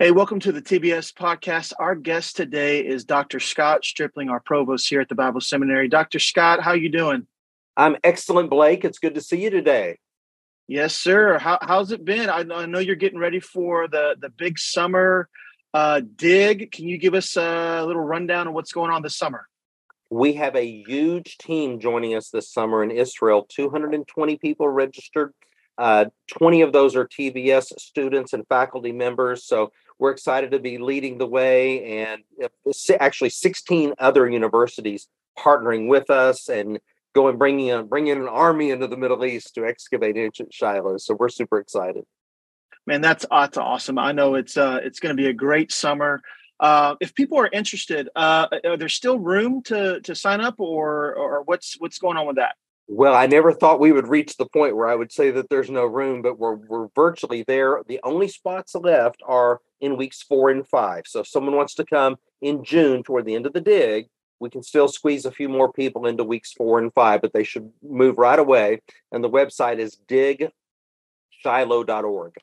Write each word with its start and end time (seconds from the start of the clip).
Hey, 0.00 0.12
welcome 0.12 0.38
to 0.38 0.52
the 0.52 0.62
TBS 0.62 1.12
podcast. 1.12 1.72
Our 1.76 1.96
guest 1.96 2.36
today 2.36 2.86
is 2.86 3.04
Dr. 3.04 3.40
Scott 3.40 3.84
Stripling, 3.84 4.28
our 4.28 4.38
provost 4.38 4.88
here 4.88 5.00
at 5.00 5.08
the 5.08 5.16
Bible 5.16 5.40
Seminary. 5.40 5.88
Dr. 5.88 6.20
Scott, 6.20 6.62
how 6.62 6.70
are 6.70 6.76
you 6.76 6.88
doing? 6.88 7.26
I'm 7.76 7.96
excellent, 8.04 8.48
Blake. 8.48 8.84
It's 8.84 9.00
good 9.00 9.16
to 9.16 9.20
see 9.20 9.42
you 9.42 9.50
today. 9.50 9.98
Yes, 10.68 10.96
sir. 10.96 11.40
How, 11.40 11.58
how's 11.60 11.90
it 11.90 12.04
been? 12.04 12.30
I, 12.30 12.44
I 12.48 12.66
know 12.66 12.78
you're 12.78 12.94
getting 12.94 13.18
ready 13.18 13.40
for 13.40 13.88
the 13.88 14.14
the 14.20 14.28
big 14.28 14.60
summer 14.60 15.28
uh, 15.74 16.02
dig. 16.14 16.70
Can 16.70 16.88
you 16.88 16.96
give 16.96 17.14
us 17.14 17.36
a 17.36 17.82
little 17.84 18.00
rundown 18.00 18.46
of 18.46 18.54
what's 18.54 18.70
going 18.70 18.92
on 18.92 19.02
this 19.02 19.16
summer? 19.16 19.48
We 20.10 20.34
have 20.34 20.54
a 20.54 20.64
huge 20.64 21.38
team 21.38 21.80
joining 21.80 22.14
us 22.14 22.30
this 22.30 22.52
summer 22.52 22.84
in 22.84 22.92
Israel. 22.92 23.48
220 23.48 24.36
people 24.36 24.68
registered. 24.68 25.34
Uh, 25.78 26.06
20 26.26 26.62
of 26.62 26.72
those 26.72 26.96
are 26.96 27.06
TBS 27.06 27.78
students 27.78 28.32
and 28.32 28.46
faculty 28.48 28.92
members. 28.92 29.44
So 29.44 29.70
we're 29.98 30.10
excited 30.10 30.50
to 30.50 30.58
be 30.58 30.78
leading 30.78 31.18
the 31.18 31.26
way, 31.26 32.00
and 32.00 32.22
actually 33.00 33.30
16 33.30 33.94
other 33.98 34.28
universities 34.28 35.08
partnering 35.38 35.88
with 35.88 36.10
us 36.10 36.48
and 36.48 36.78
going 37.14 37.38
bringing 37.38 37.70
a, 37.70 37.82
bringing 37.82 38.12
an 38.12 38.28
army 38.28 38.70
into 38.70 38.86
the 38.86 38.96
Middle 38.96 39.24
East 39.24 39.54
to 39.54 39.64
excavate 39.64 40.16
ancient 40.16 40.52
Shiloh. 40.52 40.98
So 40.98 41.14
we're 41.14 41.28
super 41.28 41.58
excited. 41.58 42.04
Man, 42.86 43.00
that's 43.00 43.26
that's 43.30 43.58
awesome. 43.58 43.98
I 43.98 44.12
know 44.12 44.34
it's 44.34 44.56
uh, 44.56 44.80
it's 44.82 45.00
going 45.00 45.16
to 45.16 45.20
be 45.20 45.28
a 45.28 45.32
great 45.32 45.72
summer. 45.72 46.22
Uh, 46.60 46.96
if 47.00 47.14
people 47.14 47.38
are 47.38 47.48
interested, 47.52 48.08
uh, 48.16 48.48
are 48.64 48.76
there 48.76 48.88
still 48.88 49.18
room 49.18 49.62
to 49.64 50.00
to 50.00 50.14
sign 50.14 50.40
up, 50.40 50.54
or 50.58 51.14
or 51.14 51.42
what's 51.42 51.76
what's 51.78 51.98
going 51.98 52.16
on 52.16 52.26
with 52.26 52.36
that? 52.36 52.56
Well, 52.90 53.14
I 53.14 53.26
never 53.26 53.52
thought 53.52 53.80
we 53.80 53.92
would 53.92 54.08
reach 54.08 54.38
the 54.38 54.46
point 54.46 54.74
where 54.74 54.88
I 54.88 54.94
would 54.94 55.12
say 55.12 55.30
that 55.32 55.50
there's 55.50 55.68
no 55.68 55.84
room, 55.84 56.22
but 56.22 56.38
we're 56.38 56.54
we're 56.54 56.88
virtually 56.94 57.42
there. 57.42 57.82
The 57.86 58.00
only 58.02 58.28
spots 58.28 58.74
left 58.74 59.22
are 59.26 59.60
in 59.80 59.98
weeks 59.98 60.22
four 60.22 60.48
and 60.50 60.66
five. 60.66 61.02
So 61.06 61.20
if 61.20 61.26
someone 61.26 61.54
wants 61.54 61.74
to 61.74 61.84
come 61.84 62.16
in 62.40 62.64
June 62.64 63.02
toward 63.02 63.26
the 63.26 63.34
end 63.34 63.44
of 63.44 63.52
the 63.52 63.60
dig, 63.60 64.08
we 64.40 64.48
can 64.48 64.62
still 64.62 64.88
squeeze 64.88 65.26
a 65.26 65.30
few 65.30 65.50
more 65.50 65.70
people 65.70 66.06
into 66.06 66.24
weeks 66.24 66.54
four 66.54 66.78
and 66.78 66.90
five, 66.94 67.20
but 67.20 67.34
they 67.34 67.44
should 67.44 67.70
move 67.82 68.16
right 68.16 68.38
away. 68.38 68.80
And 69.12 69.22
the 69.22 69.28
website 69.28 69.78
is 69.80 69.98
digshiloh.org. 71.44 72.34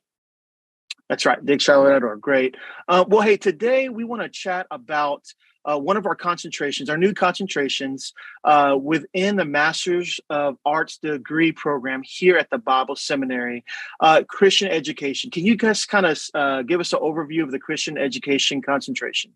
That's 1.09 1.25
right, 1.25 1.43
digshiloh.org. 1.43 2.19
Great. 2.19 2.55
Uh, 2.87 3.05
well, 3.07 3.21
hey, 3.21 3.37
today 3.37 3.89
we 3.89 4.03
want 4.03 4.23
to 4.23 4.29
chat 4.29 4.65
about 4.71 5.23
uh, 5.65 5.77
one 5.77 5.97
of 5.97 6.05
our 6.05 6.15
concentrations, 6.15 6.89
our 6.89 6.97
new 6.97 7.13
concentrations 7.13 8.13
uh, 8.43 8.77
within 8.79 9.35
the 9.35 9.45
Master's 9.45 10.19
of 10.29 10.57
Arts 10.65 10.97
degree 10.97 11.51
program 11.51 12.01
here 12.03 12.37
at 12.37 12.49
the 12.49 12.57
Bible 12.57 12.95
Seminary, 12.95 13.63
uh, 13.99 14.23
Christian 14.27 14.69
education. 14.69 15.31
Can 15.31 15.45
you 15.45 15.55
guys 15.55 15.85
kind 15.85 16.05
of 16.05 16.19
uh, 16.33 16.61
give 16.61 16.79
us 16.79 16.93
an 16.93 16.99
overview 16.99 17.43
of 17.43 17.51
the 17.51 17.59
Christian 17.59 17.97
education 17.97 18.61
concentration? 18.61 19.31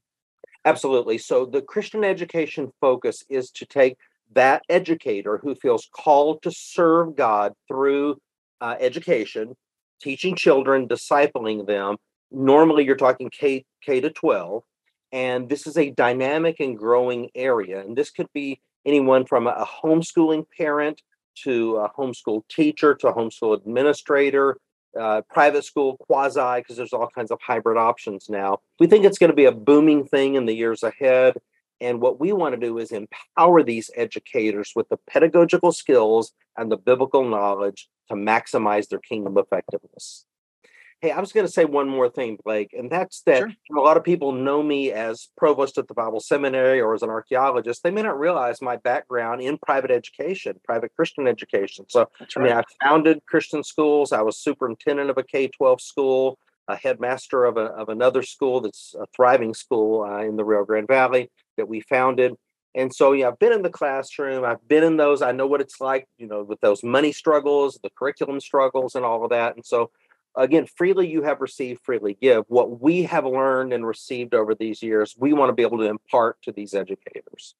Absolutely. 0.66 1.18
So, 1.18 1.46
the 1.46 1.62
Christian 1.62 2.04
education 2.04 2.72
focus 2.82 3.24
is 3.30 3.50
to 3.52 3.66
take 3.66 3.98
that 4.34 4.62
educator 4.70 5.38
who 5.38 5.56
feels 5.56 5.90
called 5.92 6.44
to 6.44 6.52
serve 6.52 7.16
God 7.16 7.54
through 7.68 8.20
uh, 8.62 8.76
education, 8.80 9.56
teaching 10.02 10.36
children, 10.36 10.88
discipling 10.88 11.68
them. 11.68 11.98
Normally, 12.32 12.86
you're 12.86 12.96
talking 12.96 13.30
K, 13.30 13.66
K 13.84 14.02
to 14.02 14.10
12 14.10 14.64
and 15.12 15.50
this 15.50 15.66
is 15.66 15.78
a 15.78 15.90
dynamic 15.90 16.60
and 16.60 16.78
growing 16.78 17.30
area. 17.34 17.82
And 17.82 17.98
this 17.98 18.12
could 18.12 18.32
be 18.34 18.62
anyone 18.86 19.26
from 19.26 19.48
a 19.48 19.66
homeschooling 19.66 20.46
parent 20.56 21.02
to 21.44 21.78
a 21.78 21.90
homeschool 21.90 22.44
teacher 22.50 22.94
to 22.96 23.08
a 23.08 23.14
homeschool 23.14 23.56
administrator, 23.56 24.58
uh, 25.00 25.22
private 25.30 25.64
school, 25.64 25.98
quasi, 25.98 26.60
because 26.60 26.78
there's 26.78 26.94
all 26.94 27.10
kinds 27.14 27.32
of 27.32 27.40
hybrid 27.42 27.78
options 27.78 28.28
now. 28.30 28.60
We 28.80 28.88
think 28.88 29.06
it's 29.06 29.18
going 29.18 29.30
to 29.30 29.36
be 29.36 29.46
a 29.46 29.52
booming 29.52 30.06
thing 30.06 30.36
in 30.36 30.46
the 30.46 30.56
years 30.56 30.84
ahead. 30.84 31.36
And 31.82 32.02
what 32.02 32.20
we 32.20 32.34
want 32.34 32.56
to 32.56 32.60
do 32.60 32.78
is 32.78 32.92
empower 32.92 33.64
these 33.64 33.90
educators 33.96 34.74
with 34.76 34.90
the 34.90 34.98
pedagogical 35.10 35.72
skills 35.72 36.34
and 36.58 36.70
the 36.70 36.78
biblical 36.78 37.24
knowledge 37.24 37.88
to 38.10 38.16
maximize 38.16 38.90
their 38.90 39.00
kingdom 39.00 39.38
effectiveness. 39.38 40.26
Hey, 41.02 41.12
I 41.12 41.22
was 41.22 41.32
going 41.32 41.46
to 41.46 41.52
say 41.52 41.64
one 41.64 41.88
more 41.88 42.10
thing, 42.10 42.38
Blake, 42.44 42.74
and 42.78 42.92
that's 42.92 43.22
that 43.22 43.40
sure. 43.40 43.52
a 43.78 43.80
lot 43.80 43.96
of 43.96 44.04
people 44.04 44.34
know 44.34 44.62
me 44.62 44.92
as 44.92 45.30
provost 45.38 45.78
at 45.78 45.88
the 45.88 45.94
Bible 45.94 46.20
Seminary 46.20 46.82
or 46.82 46.94
as 46.94 47.04
an 47.04 47.10
archaeologist. 47.10 47.84
They 47.84 47.92
may 47.92 48.02
not 48.02 48.20
realize 48.20 48.62
my 48.62 48.76
background 48.76 49.42
in 49.42 49.58
private 49.60 49.92
education, 49.92 50.60
private 50.66 50.92
Christian 50.98 51.26
education. 51.26 51.86
So, 51.88 52.10
that's 52.20 52.36
I 52.36 52.42
mean, 52.42 52.52
I 52.52 52.64
founded 52.84 53.22
Christian 53.26 53.64
schools. 53.64 54.12
I 54.12 54.22
was 54.22 54.38
superintendent 54.38 55.10
of 55.10 55.18
a 55.18 55.24
K 55.24 55.48
12 55.48 55.80
school, 55.80 56.38
a 56.68 56.76
headmaster 56.76 57.46
of, 57.46 57.56
a, 57.56 57.68
of 57.68 57.88
another 57.88 58.22
school 58.22 58.60
that's 58.60 58.94
a 59.00 59.06
thriving 59.16 59.54
school 59.54 60.04
uh, 60.04 60.20
in 60.20 60.36
the 60.36 60.44
Rio 60.44 60.66
Grande 60.66 60.88
Valley 60.88 61.32
that 61.56 61.70
we 61.70 61.80
founded. 61.80 62.36
And 62.76 62.94
so, 62.94 63.14
yeah, 63.14 63.30
I've 63.30 63.40
been 63.40 63.54
in 63.54 63.64
the 63.64 63.70
classroom. 63.70 64.46
I've 64.46 64.66
been 64.68 64.84
in 64.84 64.98
those. 64.98 65.22
I 65.22 65.32
know 65.32 65.48
what 65.48 65.62
it's 65.62 65.82
like, 65.82 66.08
you 66.18 66.28
know, 66.28 66.44
with 66.44 66.62
those 66.62 66.84
money 66.84 67.12
struggles, 67.12 67.80
the 67.82 67.90
curriculum 67.90 68.40
struggles, 68.40 68.96
and 68.96 69.04
all 69.04 69.24
of 69.24 69.32
that. 69.32 69.56
And 69.56 69.66
so, 69.66 69.90
again, 70.36 70.68
freely 70.78 71.08
you 71.08 71.24
have 71.24 71.42
received, 71.42 71.82
freely 71.84 72.18
give. 72.22 72.46
What 72.48 72.80
we 72.80 73.04
have 73.04 73.26
learned 73.26 73.74
and 73.74 73.86
received 73.86 74.36
over 74.36 74.54
these 74.54 74.84
years, 74.84 75.16
we 75.18 75.34
want 75.34 75.50
to 75.50 75.54
be 75.54 75.64
able 75.64 75.80
to 75.80 75.86
impart 75.86 76.42
to 76.44 76.52
these 76.52 76.74
educators. 76.74 77.56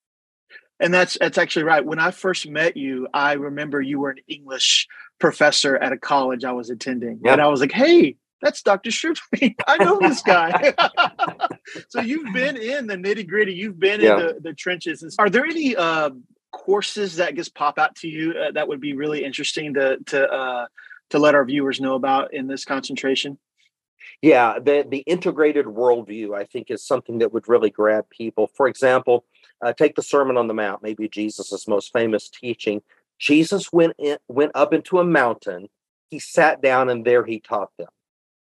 And 0.80 0.94
that's 0.94 1.18
that's 1.20 1.38
actually 1.38 1.64
right. 1.64 1.86
When 1.86 2.00
I 2.00 2.12
first 2.12 2.48
met 2.48 2.78
you, 2.78 3.08
I 3.14 3.34
remember 3.34 3.82
you 3.82 4.00
were 4.00 4.12
an 4.12 4.20
English 4.28 4.88
professor 5.20 5.76
at 5.76 5.92
a 5.92 5.98
college 5.98 6.46
I 6.46 6.54
was 6.54 6.70
attending, 6.70 7.20
yep. 7.22 7.34
and 7.34 7.42
I 7.42 7.48
was 7.48 7.60
like, 7.60 7.74
"Hey, 7.74 8.16
that's 8.42 8.62
Dr. 8.62 8.92
Stripling. 8.92 9.56
I 9.68 9.84
know 9.84 10.00
this 10.00 10.22
guy." 10.22 10.74
so 11.90 12.02
you've 12.02 12.34
been 12.34 12.58
in 12.58 12.88
the 12.88 12.96
nitty 12.96 13.28
gritty. 13.28 13.54
You've 13.54 13.80
been 13.80 14.02
yeah. 14.02 14.14
in 14.14 14.20
the, 14.20 14.38
the 14.42 14.54
trenches. 14.54 15.16
Are 15.20 15.30
there 15.30 15.46
any 15.46 15.76
uh, 15.76 16.12
courses 16.52 17.18
that 17.18 17.36
just 17.36 17.56
pop 17.56 17.78
out 17.78 17.96
to 17.98 18.08
you 18.08 18.34
uh, 18.34 18.52
that 18.52 18.68
would 18.68 18.82
be 18.82 18.94
really 18.94 19.24
interesting 19.24 19.74
to 19.76 19.98
to 20.08 20.32
uh, 20.32 20.66
to 21.10 21.20
let 21.20 21.36
our 21.36 21.46
viewers 21.46 21.80
know 21.80 21.96
about 21.96 22.34
in 22.34 22.48
this 22.48 22.66
concentration? 22.66 23.38
Yeah, 24.22 24.60
the, 24.60 24.86
the 24.90 25.00
integrated 25.00 25.66
worldview, 25.66 26.36
I 26.36 26.44
think, 26.44 26.70
is 26.70 26.86
something 26.86 27.20
that 27.20 27.32
would 27.32 27.48
really 27.48 27.70
grab 27.70 28.06
people. 28.10 28.50
For 28.54 28.68
example, 28.68 29.26
uh, 29.62 29.72
take 29.74 29.96
the 29.96 30.04
Sermon 30.04 30.36
on 30.36 30.48
the 30.48 30.54
Mount, 30.54 30.84
maybe 30.84 31.08
Jesus' 31.08 31.68
most 31.68 31.94
famous 31.94 32.30
teaching. 32.30 32.82
Jesus 33.18 33.72
went 33.72 33.94
in, 33.98 34.18
went 34.28 34.52
up 34.56 34.74
into 34.74 35.00
a 35.00 35.06
mountain. 35.06 35.68
He 36.10 36.20
sat 36.20 36.62
down, 36.62 36.90
and 36.90 37.06
there 37.06 37.26
he 37.26 37.40
taught 37.40 37.72
them. 37.78 37.88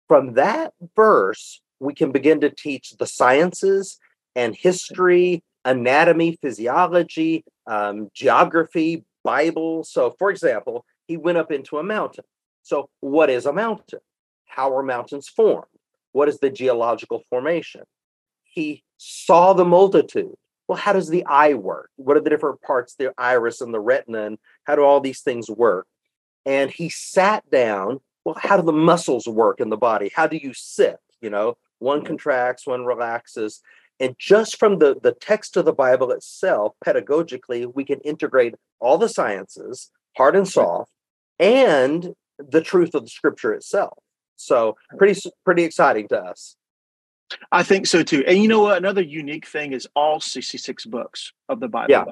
From 0.09 0.34
that 0.34 0.72
verse, 0.94 1.61
we 1.81 1.94
can 1.94 2.12
begin 2.12 2.41
to 2.41 2.50
teach 2.50 2.93
the 2.99 3.06
sciences 3.06 3.99
and 4.34 4.55
history, 4.55 5.43
anatomy, 5.65 6.39
physiology, 6.41 7.44
um, 7.67 8.11
geography, 8.15 9.05
Bible. 9.25 9.83
So, 9.84 10.15
for 10.19 10.31
example, 10.31 10.84
he 11.09 11.16
went 11.16 11.39
up 11.39 11.50
into 11.50 11.78
a 11.78 11.83
mountain. 11.83 12.25
So, 12.62 12.89
what 13.00 13.31
is 13.31 13.47
a 13.47 13.53
mountain? 13.53 14.00
How 14.47 14.77
are 14.77 14.83
mountains 14.83 15.28
formed? 15.28 15.66
What 16.12 16.28
is 16.28 16.39
the 16.39 16.50
geological 16.50 17.22
formation? 17.28 17.83
He 18.45 18.84
saw 18.97 19.53
the 19.53 19.65
multitude. 19.65 20.34
Well, 20.69 20.78
how 20.78 20.93
does 20.93 21.09
the 21.09 21.25
eye 21.27 21.55
work? 21.55 21.91
What 21.97 22.16
are 22.16 22.21
the 22.21 22.31
different 22.31 22.62
parts, 22.62 22.95
the 22.95 23.12
iris 23.19 23.61
and 23.61 23.72
the 23.75 23.81
retina, 23.81 24.22
and 24.22 24.39
how 24.65 24.77
do 24.77 24.83
all 24.83 25.00
these 25.00 25.21
things 25.21 25.50
work? 25.50 25.87
And 26.45 26.71
he 26.71 26.89
sat 26.89 27.49
down. 27.50 28.00
Well, 28.26 28.34
how 28.37 28.56
do 28.56 28.64
the 28.64 28.72
muscles 28.72 29.28
work 29.28 29.60
in 29.60 29.70
the 29.70 29.76
body? 29.76 30.10
How 30.12 30.26
do 30.26 30.37
you 30.37 30.53
sit? 30.53 30.98
You 31.20 31.31
know, 31.31 31.59
one 31.78 31.98
mm-hmm. 31.98 32.09
contracts, 32.09 32.66
one 32.66 32.84
relaxes. 32.84 33.62
And 34.00 34.16
just 34.19 34.59
from 34.59 34.81
the, 34.81 34.97
the 35.00 35.12
text 35.12 35.56
of 35.56 35.64
the 35.64 35.72
Bible 35.72 36.10
itself, 36.10 36.75
pedagogically, 36.84 37.72
we 37.72 37.84
can 37.84 38.00
integrate 38.00 38.56
all 38.81 38.98
the 38.98 39.09
sciences, 39.09 39.92
hard 40.16 40.34
and 40.34 40.47
soft, 40.47 40.91
and 41.39 42.16
the 42.36 42.60
truth 42.60 42.97
of 42.97 43.04
the 43.04 43.10
scripture 43.10 43.54
itself. 43.54 43.97
So 44.34 44.77
pretty 44.98 45.21
pretty 45.45 45.62
exciting 45.62 46.09
to 46.09 46.18
us. 46.18 46.56
I 47.53 47.62
think 47.62 47.86
so 47.86 48.03
too. 48.03 48.24
And 48.27 48.39
you 48.39 48.48
know 48.48 48.62
what? 48.62 48.77
Another 48.77 49.03
unique 49.03 49.47
thing 49.47 49.72
is 49.72 49.86
all 49.95 50.18
66 50.18 50.84
books 50.86 51.33
of 51.48 51.60
the 51.60 51.68
Bible. 51.68 51.91
Yeah. 51.91 52.04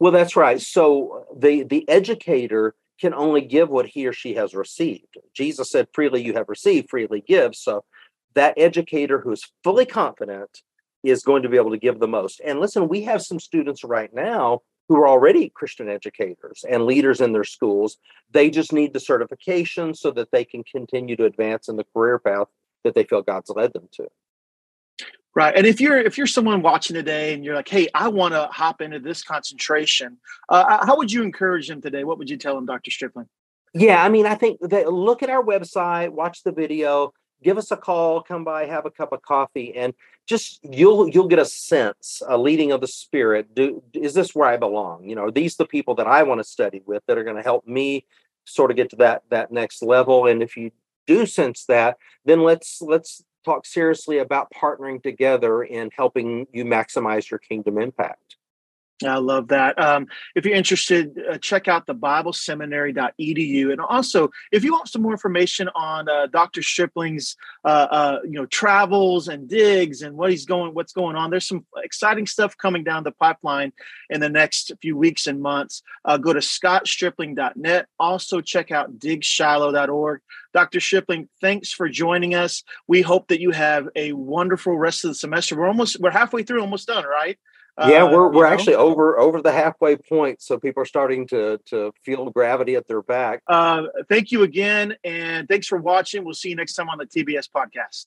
Well, 0.00 0.10
that's 0.10 0.34
right. 0.34 0.60
So 0.60 1.26
the 1.36 1.62
the 1.62 1.88
educator 1.88 2.74
can 3.00 3.14
only 3.14 3.40
give 3.40 3.68
what 3.68 3.86
he 3.86 4.06
or 4.06 4.12
she 4.12 4.34
has 4.34 4.54
received. 4.54 5.16
Jesus 5.34 5.70
said, 5.70 5.88
freely 5.92 6.22
you 6.22 6.34
have 6.34 6.48
received, 6.48 6.90
freely 6.90 7.22
give. 7.26 7.54
So 7.54 7.84
that 8.34 8.54
educator 8.56 9.20
who 9.20 9.32
is 9.32 9.50
fully 9.64 9.86
confident 9.86 10.62
is 11.02 11.22
going 11.22 11.42
to 11.42 11.48
be 11.48 11.56
able 11.56 11.70
to 11.70 11.78
give 11.78 12.00
the 12.00 12.08
most. 12.08 12.40
And 12.44 12.60
listen, 12.60 12.88
we 12.88 13.02
have 13.02 13.22
some 13.22 13.40
students 13.40 13.84
right 13.84 14.12
now 14.12 14.62
who 14.88 14.96
are 14.96 15.08
already 15.08 15.50
Christian 15.50 15.88
educators 15.88 16.64
and 16.68 16.86
leaders 16.86 17.20
in 17.20 17.32
their 17.32 17.44
schools. 17.44 17.98
They 18.30 18.50
just 18.50 18.72
need 18.72 18.92
the 18.92 19.00
certification 19.00 19.94
so 19.94 20.10
that 20.12 20.30
they 20.32 20.44
can 20.44 20.64
continue 20.64 21.14
to 21.16 21.26
advance 21.26 21.68
in 21.68 21.76
the 21.76 21.84
career 21.94 22.18
path 22.18 22.48
that 22.84 22.94
they 22.94 23.04
feel 23.04 23.22
God's 23.22 23.50
led 23.50 23.72
them 23.72 23.88
to. 23.92 24.08
Right. 25.38 25.54
And 25.56 25.68
if 25.68 25.80
you're 25.80 26.00
if 26.00 26.18
you're 26.18 26.26
someone 26.26 26.62
watching 26.62 26.94
today 26.94 27.32
and 27.32 27.44
you're 27.44 27.54
like, 27.54 27.68
hey, 27.68 27.86
I 27.94 28.08
want 28.08 28.34
to 28.34 28.48
hop 28.50 28.80
into 28.80 28.98
this 28.98 29.22
concentration, 29.22 30.16
uh, 30.48 30.84
how 30.84 30.96
would 30.96 31.12
you 31.12 31.22
encourage 31.22 31.68
them 31.68 31.80
today? 31.80 32.02
What 32.02 32.18
would 32.18 32.28
you 32.28 32.36
tell 32.36 32.56
them, 32.56 32.66
Dr. 32.66 32.90
Stripling? 32.90 33.28
Yeah, 33.72 34.02
I 34.02 34.08
mean, 34.08 34.26
I 34.26 34.34
think 34.34 34.58
that 34.62 34.92
look 34.92 35.22
at 35.22 35.30
our 35.30 35.44
website, 35.44 36.10
watch 36.10 36.42
the 36.42 36.50
video, 36.50 37.12
give 37.40 37.56
us 37.56 37.70
a 37.70 37.76
call, 37.76 38.20
come 38.20 38.42
by, 38.42 38.66
have 38.66 38.84
a 38.84 38.90
cup 38.90 39.12
of 39.12 39.22
coffee, 39.22 39.76
and 39.76 39.94
just 40.26 40.58
you'll 40.64 41.08
you'll 41.08 41.28
get 41.28 41.38
a 41.38 41.44
sense, 41.44 42.20
a 42.28 42.36
leading 42.36 42.72
of 42.72 42.80
the 42.80 42.88
spirit. 42.88 43.54
Do 43.54 43.80
is 43.94 44.14
this 44.14 44.34
where 44.34 44.48
I 44.48 44.56
belong? 44.56 45.08
You 45.08 45.14
know, 45.14 45.30
these 45.30 45.54
the 45.54 45.66
people 45.66 45.94
that 45.94 46.08
I 46.08 46.24
want 46.24 46.40
to 46.40 46.44
study 46.44 46.82
with 46.84 47.04
that 47.06 47.16
are 47.16 47.22
going 47.22 47.36
to 47.36 47.42
help 47.44 47.64
me 47.64 48.06
sort 48.44 48.72
of 48.72 48.76
get 48.76 48.90
to 48.90 48.96
that 48.96 49.22
that 49.30 49.52
next 49.52 49.84
level. 49.84 50.26
And 50.26 50.42
if 50.42 50.56
you 50.56 50.72
do 51.06 51.26
sense 51.26 51.64
that, 51.66 51.96
then 52.24 52.42
let's 52.42 52.82
let's 52.82 53.22
talk 53.44 53.66
seriously 53.66 54.18
about 54.18 54.52
partnering 54.52 55.02
together 55.02 55.62
in 55.62 55.90
helping 55.96 56.46
you 56.52 56.64
maximize 56.64 57.30
your 57.30 57.38
kingdom 57.38 57.78
impact. 57.78 58.36
I 59.04 59.18
love 59.18 59.48
that. 59.48 59.78
Um, 59.78 60.08
if 60.34 60.44
you're 60.44 60.56
interested, 60.56 61.20
uh, 61.30 61.38
check 61.38 61.68
out 61.68 61.86
the 61.86 61.94
BibleSeminary.edu, 61.94 63.70
and 63.70 63.80
also 63.80 64.30
if 64.50 64.64
you 64.64 64.72
want 64.72 64.88
some 64.88 65.02
more 65.02 65.12
information 65.12 65.68
on 65.74 66.08
uh, 66.08 66.26
Dr. 66.26 66.62
Stripling's, 66.62 67.36
uh, 67.64 67.86
uh, 67.90 68.18
you 68.24 68.32
know, 68.32 68.46
travels 68.46 69.28
and 69.28 69.48
digs 69.48 70.02
and 70.02 70.16
what 70.16 70.30
he's 70.30 70.46
going, 70.46 70.74
what's 70.74 70.92
going 70.92 71.16
on. 71.16 71.30
There's 71.30 71.46
some 71.46 71.64
exciting 71.76 72.26
stuff 72.26 72.56
coming 72.56 72.82
down 72.82 73.04
the 73.04 73.12
pipeline 73.12 73.72
in 74.10 74.20
the 74.20 74.28
next 74.28 74.72
few 74.82 74.96
weeks 74.96 75.26
and 75.26 75.40
months. 75.40 75.82
Uh, 76.04 76.16
go 76.16 76.32
to 76.32 76.40
ScottStripling.net. 76.40 77.86
Also 77.98 78.40
check 78.40 78.70
out 78.70 78.98
DigShiloh.org. 78.98 80.20
Dr. 80.54 80.80
Stripling, 80.80 81.28
thanks 81.40 81.72
for 81.72 81.88
joining 81.88 82.34
us. 82.34 82.64
We 82.86 83.02
hope 83.02 83.28
that 83.28 83.40
you 83.40 83.50
have 83.50 83.88
a 83.94 84.12
wonderful 84.12 84.76
rest 84.76 85.04
of 85.04 85.10
the 85.10 85.14
semester. 85.14 85.56
We're 85.56 85.68
almost, 85.68 86.00
we're 86.00 86.10
halfway 86.10 86.42
through, 86.42 86.62
almost 86.62 86.86
done, 86.86 87.04
right? 87.04 87.38
Yeah, 87.86 88.02
uh, 88.02 88.10
we're 88.10 88.28
we're 88.28 88.46
actually 88.46 88.74
over 88.74 89.18
over 89.18 89.40
the 89.40 89.52
halfway 89.52 89.96
point, 89.96 90.42
so 90.42 90.58
people 90.58 90.82
are 90.82 90.86
starting 90.86 91.26
to 91.28 91.58
to 91.66 91.92
feel 92.04 92.28
gravity 92.30 92.74
at 92.74 92.88
their 92.88 93.02
back. 93.02 93.42
Uh, 93.46 93.84
thank 94.08 94.32
you 94.32 94.42
again, 94.42 94.96
and 95.04 95.48
thanks 95.48 95.66
for 95.66 95.78
watching. 95.78 96.24
We'll 96.24 96.34
see 96.34 96.48
you 96.48 96.56
next 96.56 96.74
time 96.74 96.88
on 96.88 96.98
the 96.98 97.06
TBS 97.06 97.48
podcast. 97.54 98.06